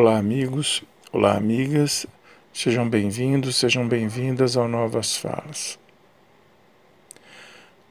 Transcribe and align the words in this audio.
Olá, 0.00 0.16
amigos, 0.16 0.84
olá, 1.10 1.36
amigas, 1.36 2.06
sejam 2.52 2.88
bem-vindos, 2.88 3.56
sejam 3.56 3.88
bem-vindas 3.88 4.56
ao 4.56 4.68
Novas 4.68 5.16
Falas. 5.16 5.76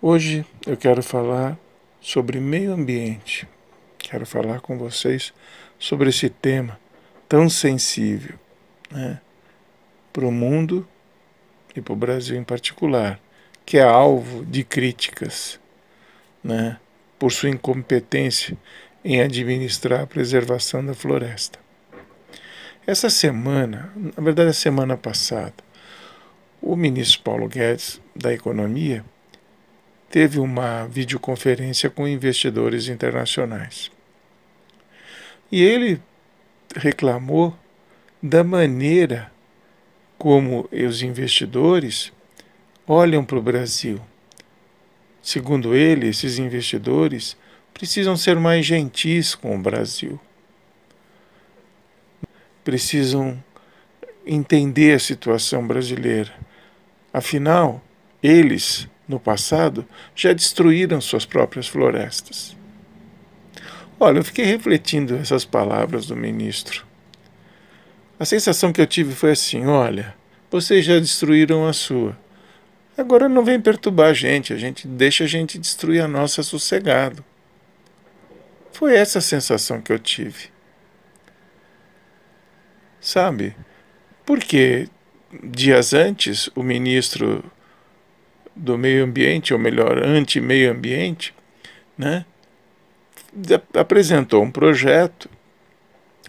Hoje 0.02 0.46
eu 0.66 0.78
quero 0.78 1.04
falar 1.04 1.60
sobre 2.00 2.40
meio 2.40 2.72
ambiente, 2.72 3.46
quero 3.98 4.26
falar 4.26 4.62
com 4.62 4.78
vocês 4.78 5.34
sobre 5.78 6.08
esse 6.08 6.30
tema 6.30 6.80
tão 7.28 7.50
sensível 7.50 8.40
né, 8.90 9.20
para 10.14 10.26
o 10.26 10.32
mundo 10.32 10.88
e 11.76 11.82
para 11.82 11.92
o 11.92 11.98
Brasil 11.98 12.38
em 12.38 12.44
particular, 12.46 13.20
que 13.66 13.78
é 13.78 13.84
alvo 13.84 14.46
de 14.46 14.64
críticas 14.64 15.60
né, 16.42 16.80
por 17.20 17.34
sua 17.34 17.50
incompetência 17.50 18.58
em 19.04 19.20
administrar 19.20 20.04
a 20.04 20.08
preservação 20.08 20.86
da 20.86 20.94
floresta. 20.94 21.67
Essa 22.88 23.10
semana, 23.10 23.92
na 24.16 24.24
verdade 24.24 24.50
a 24.52 24.54
semana 24.54 24.96
passada, 24.96 25.56
o 26.62 26.74
ministro 26.74 27.22
Paulo 27.22 27.50
Guedes 27.50 28.00
da 28.16 28.32
Economia 28.32 29.04
teve 30.10 30.40
uma 30.40 30.88
videoconferência 30.88 31.90
com 31.90 32.08
investidores 32.08 32.88
internacionais. 32.88 33.92
E 35.52 35.62
ele 35.62 36.02
reclamou 36.78 37.54
da 38.24 38.42
maneira 38.42 39.30
como 40.18 40.70
os 40.72 41.02
investidores 41.02 42.14
olham 42.88 43.26
para 43.26 43.38
o 43.38 43.42
Brasil. 43.42 44.00
Segundo 45.22 45.76
ele, 45.76 46.08
esses 46.08 46.40
investidores 46.40 47.36
precisam 47.74 48.16
ser 48.16 48.38
mais 48.38 48.66
gentis 48.66 49.36
com 49.36 49.54
o 49.54 49.60
Brasil 49.60 50.18
precisam 52.68 53.42
entender 54.26 54.94
a 54.94 55.00
situação 55.00 55.66
brasileira. 55.66 56.34
Afinal, 57.14 57.82
eles, 58.22 58.90
no 59.08 59.22
passado, 59.22 59.86
já 60.14 60.34
destruíram 60.34 61.00
suas 61.00 61.26
próprias 61.26 61.66
florestas. 61.66 62.58
Olha, 63.98 64.18
eu 64.20 64.24
fiquei 64.26 64.44
refletindo 64.44 65.16
essas 65.16 65.46
palavras 65.46 66.08
do 66.08 66.16
ministro. 66.18 66.86
A 68.20 68.26
sensação 68.26 68.74
que 68.74 68.82
eu 68.82 68.88
tive 68.88 69.16
foi 69.16 69.32
assim: 69.32 69.66
olha, 69.66 70.14
vocês 70.52 70.84
já 70.84 71.00
destruíram 71.00 71.66
a 71.66 71.72
sua. 71.72 72.18
Agora 72.98 73.30
não 73.30 73.46
vem 73.46 73.62
perturbar 73.62 74.10
a 74.10 74.14
gente, 74.14 74.52
a 74.52 74.58
gente 74.58 74.86
deixa 74.86 75.24
a 75.24 75.28
gente 75.28 75.58
destruir 75.58 76.02
a 76.02 76.08
nossa 76.08 76.44
sossegado. 76.44 77.24
Foi 78.74 78.94
essa 78.94 79.20
a 79.20 79.22
sensação 79.22 79.80
que 79.80 79.94
eu 79.94 79.98
tive 79.98 80.57
sabe? 83.08 83.56
Porque 84.26 84.90
dias 85.42 85.94
antes 85.94 86.50
o 86.54 86.62
ministro 86.62 87.42
do 88.54 88.78
Meio 88.78 89.06
Ambiente, 89.06 89.54
ou 89.54 89.60
melhor, 89.60 90.04
anti-meio 90.04 90.72
ambiente, 90.72 91.34
né, 91.98 92.26
apresentou 93.74 94.44
um 94.44 94.52
projeto 94.52 95.30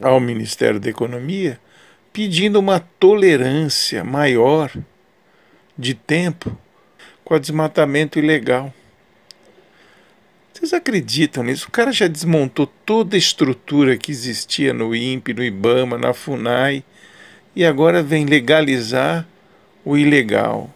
ao 0.00 0.20
Ministério 0.20 0.78
da 0.78 0.88
Economia 0.88 1.58
pedindo 2.12 2.60
uma 2.60 2.78
tolerância 2.78 4.04
maior 4.04 4.70
de 5.76 5.94
tempo 5.94 6.56
com 7.24 7.34
o 7.34 7.40
desmatamento 7.40 8.20
ilegal. 8.20 8.72
Vocês 10.58 10.72
acreditam 10.72 11.44
nisso? 11.44 11.68
O 11.68 11.70
cara 11.70 11.92
já 11.92 12.08
desmontou 12.08 12.66
toda 12.66 13.14
a 13.14 13.18
estrutura 13.18 13.96
que 13.96 14.10
existia 14.10 14.74
no 14.74 14.92
INPE, 14.92 15.32
no 15.32 15.44
IBAMA, 15.44 15.96
na 15.96 16.12
FUNAI 16.12 16.82
e 17.54 17.64
agora 17.64 18.02
vem 18.02 18.26
legalizar 18.26 19.24
o 19.84 19.96
ilegal. 19.96 20.68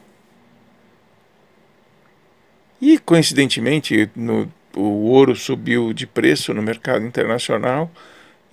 E 2.80 2.96
coincidentemente, 2.96 4.08
no, 4.14 4.48
o 4.76 5.10
ouro 5.10 5.34
subiu 5.34 5.92
de 5.92 6.06
preço 6.06 6.54
no 6.54 6.62
mercado 6.62 7.04
internacional 7.04 7.90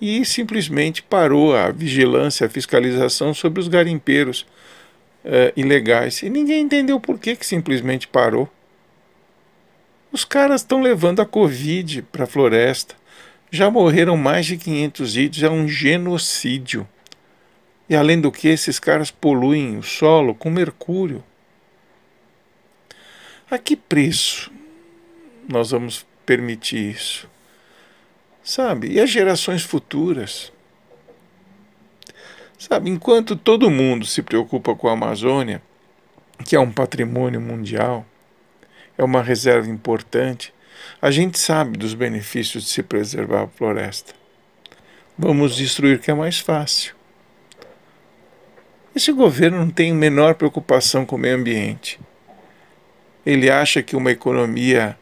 e 0.00 0.24
simplesmente 0.24 1.00
parou 1.00 1.54
a 1.54 1.70
vigilância, 1.70 2.48
a 2.48 2.50
fiscalização 2.50 3.32
sobre 3.32 3.60
os 3.60 3.68
garimpeiros 3.68 4.40
uh, 5.24 5.52
ilegais. 5.56 6.24
E 6.24 6.28
ninguém 6.28 6.62
entendeu 6.62 6.98
por 6.98 7.20
que, 7.20 7.36
que 7.36 7.46
simplesmente 7.46 8.08
parou. 8.08 8.50
Os 10.12 10.24
caras 10.24 10.62
estão 10.62 10.80
levando 10.80 11.20
a 11.20 11.26
Covid 11.26 12.02
para 12.02 12.24
a 12.24 12.26
floresta. 12.26 12.96
Já 13.50 13.70
morreram 13.70 14.16
mais 14.16 14.46
de 14.46 14.56
500 14.56 15.16
índios, 15.16 15.42
é 15.42 15.50
um 15.50 15.68
genocídio. 15.68 16.86
E 17.88 17.94
além 17.94 18.20
do 18.20 18.32
que, 18.32 18.48
esses 18.48 18.78
caras 18.78 19.10
poluem 19.10 19.76
o 19.76 19.82
solo 19.82 20.34
com 20.34 20.50
mercúrio. 20.50 21.22
A 23.50 23.58
que 23.58 23.76
preço 23.76 24.50
nós 25.48 25.70
vamos 25.70 26.06
permitir 26.24 26.90
isso? 26.90 27.28
Sabe? 28.42 28.92
E 28.92 29.00
as 29.00 29.10
gerações 29.10 29.62
futuras? 29.62 30.52
Sabe, 32.58 32.90
enquanto 32.90 33.34
todo 33.36 33.70
mundo 33.70 34.04
se 34.04 34.22
preocupa 34.22 34.74
com 34.74 34.88
a 34.88 34.92
Amazônia, 34.92 35.62
que 36.44 36.54
é 36.54 36.60
um 36.60 36.70
patrimônio 36.70 37.40
mundial, 37.40 38.06
é 39.00 39.04
uma 39.04 39.22
reserva 39.22 39.66
importante, 39.70 40.52
a 41.00 41.10
gente 41.10 41.38
sabe 41.38 41.78
dos 41.78 41.94
benefícios 41.94 42.64
de 42.64 42.68
se 42.68 42.82
preservar 42.82 43.44
a 43.44 43.48
floresta. 43.48 44.12
Vamos 45.16 45.56
destruir 45.56 45.98
que 45.98 46.10
é 46.10 46.14
mais 46.14 46.38
fácil. 46.38 46.94
Esse 48.94 49.10
governo 49.10 49.58
não 49.60 49.70
tem 49.70 49.90
a 49.90 49.94
menor 49.94 50.34
preocupação 50.34 51.06
com 51.06 51.16
o 51.16 51.18
meio 51.18 51.36
ambiente. 51.36 51.98
Ele 53.24 53.50
acha 53.50 53.82
que 53.82 53.96
uma 53.96 54.10
economia 54.10 54.98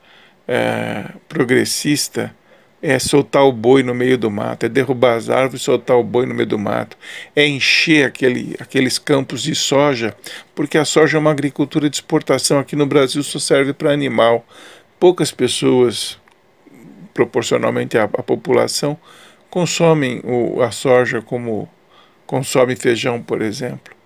é, 0.47 1.07
progressista 1.29 2.33
é 2.81 2.99
soltar 2.99 3.45
o 3.45 3.53
boi 3.53 3.83
no 3.83 3.95
meio 3.95 4.17
do 4.17 4.31
mato, 4.31 4.67
é 4.67 4.69
derrubar 4.69 5.17
as 5.17 5.29
árvores 5.29 5.63
e 5.63 5.65
soltar 5.65 5.97
o 5.97 6.05
boi 6.05 6.27
no 6.27 6.35
meio 6.35 6.47
do 6.47 6.59
mato, 6.59 6.97
é 7.35 7.47
encher 7.47 8.07
aquele, 8.07 8.55
aqueles 8.61 8.99
campos 8.99 9.43
de 9.43 9.55
soja, 9.55 10.17
porque 10.55 10.79
a 10.79 10.85
soja 10.85 11.19
é 11.19 11.21
uma 11.21 11.31
agricultura 11.31 11.91
de 11.91 11.97
exportação 11.97 12.59
aqui 12.59 12.77
no 12.77 12.87
Brasil, 12.87 13.23
só 13.23 13.39
serve 13.39 13.73
para 13.73 13.93
animal. 13.93 14.47
Poucas 14.99 15.33
pessoas, 15.33 16.19
proporcionalmente 17.13 17.99
à, 17.99 18.05
à 18.05 18.23
população, 18.23 18.97
consomem 19.51 20.21
o, 20.25 20.63
a 20.63 20.71
soja 20.71 21.21
como 21.21 21.69
consomem 22.27 22.77
feijão, 22.77 23.21
por 23.21 23.43
exemplo. 23.43 23.97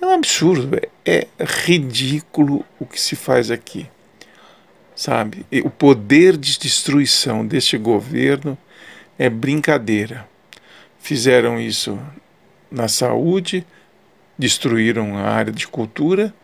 É 0.00 0.04
um 0.04 0.10
absurdo, 0.10 0.76
é, 1.04 1.26
é 1.38 1.44
ridículo 1.44 2.64
o 2.78 2.84
que 2.84 3.00
se 3.00 3.16
faz 3.16 3.50
aqui 3.50 3.88
sabe? 4.96 5.44
E 5.52 5.60
o 5.60 5.68
poder 5.70 6.36
de 6.38 6.58
destruição 6.58 7.46
deste 7.46 7.76
governo 7.76 8.56
é 9.18 9.28
brincadeira. 9.28 10.26
Fizeram 10.98 11.60
isso 11.60 12.00
na 12.70 12.88
saúde, 12.88 13.64
destruíram 14.38 15.16
a 15.16 15.28
área 15.28 15.52
de 15.52 15.68
cultura, 15.68 16.34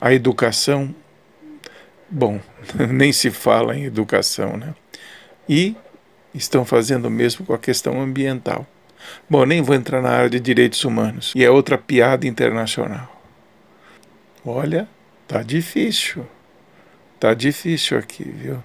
a 0.00 0.12
educação. 0.12 0.94
Bom, 2.10 2.40
nem 2.90 3.12
se 3.12 3.30
fala 3.30 3.76
em 3.76 3.84
educação, 3.84 4.56
né? 4.56 4.74
E 5.48 5.76
estão 6.34 6.64
fazendo 6.64 7.06
o 7.06 7.10
mesmo 7.10 7.46
com 7.46 7.54
a 7.54 7.58
questão 7.58 8.00
ambiental. 8.00 8.66
Bom, 9.28 9.44
nem 9.44 9.62
vou 9.62 9.74
entrar 9.74 10.02
na 10.02 10.10
área 10.10 10.30
de 10.30 10.40
direitos 10.40 10.84
humanos. 10.84 11.32
E 11.36 11.44
é 11.44 11.50
outra 11.50 11.78
piada 11.78 12.26
internacional. 12.26 13.10
Olha, 14.44 14.88
tá 15.28 15.42
difícil. 15.42 16.26
Tá 17.18 17.32
difícil 17.34 17.98
aqui, 17.98 18.24
viu? 18.24 18.62